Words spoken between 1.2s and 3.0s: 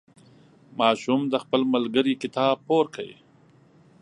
د خپل ملګري کتاب پور